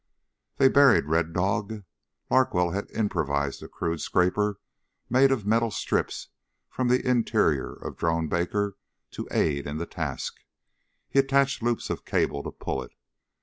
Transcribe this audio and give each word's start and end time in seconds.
They 0.57 0.67
buried 0.67 1.05
Red 1.05 1.31
Dog. 1.31 1.83
Larkwell 2.31 2.71
had 2.71 2.89
improvised 2.89 3.61
a 3.61 3.67
crude 3.67 4.01
scraper 4.01 4.59
made 5.11 5.31
of 5.31 5.45
metal 5.45 5.69
strips 5.69 6.29
from 6.71 6.87
the 6.87 7.07
interior 7.07 7.71
of 7.73 7.97
Drone 7.97 8.27
Baker 8.27 8.77
to 9.11 9.27
aid 9.29 9.67
in 9.67 9.77
the 9.77 9.85
task. 9.85 10.39
He 11.07 11.19
attached 11.19 11.61
loops 11.61 11.91
of 11.91 12.03
cable 12.03 12.41
to 12.41 12.51
pull 12.51 12.81
it. 12.81 12.95